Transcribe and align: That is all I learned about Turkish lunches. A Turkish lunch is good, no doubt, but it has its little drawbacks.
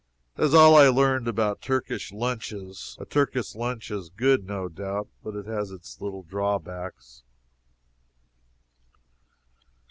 That 0.33 0.45
is 0.45 0.53
all 0.55 0.75
I 0.75 0.87
learned 0.87 1.27
about 1.27 1.61
Turkish 1.61 2.11
lunches. 2.11 2.97
A 2.99 3.05
Turkish 3.05 3.53
lunch 3.53 3.91
is 3.91 4.09
good, 4.09 4.47
no 4.47 4.67
doubt, 4.67 5.09
but 5.21 5.35
it 5.35 5.45
has 5.45 5.69
its 5.69 6.01
little 6.01 6.23
drawbacks. 6.23 7.21